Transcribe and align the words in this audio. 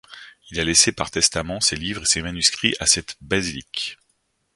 Il 0.49 0.59
a 0.59 0.63
laissé 0.63 0.91
par 0.91 1.11
testament 1.11 1.59
ses 1.61 1.75
livres 1.75 2.01
et 2.01 2.05
ses 2.05 2.23
manuscripts 2.23 2.75
à 2.81 2.87
cette 2.87 3.17
basilique. 3.21 3.99